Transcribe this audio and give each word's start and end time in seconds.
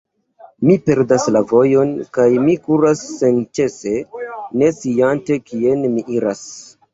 Mi 0.67 0.75
perdas 0.85 1.25
la 1.35 1.41
vojon, 1.51 1.91
kaj 2.17 2.25
mi 2.45 2.55
kuras 2.69 3.03
senĉese, 3.19 3.93
ne 4.63 4.71
sciante, 4.79 5.39
kien 5.53 5.87
mi 5.93 6.07
iras. 6.17 6.43